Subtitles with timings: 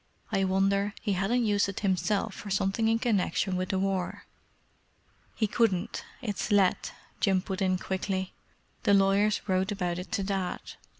[0.31, 4.25] "I wonder he hadn't used it himself for something in connexion with the War."
[5.35, 8.33] "He couldn't—it's let," Jim put in quickly.
[8.81, 10.59] "The lawyers wrote about it to Dad.